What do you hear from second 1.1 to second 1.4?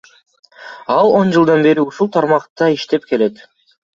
он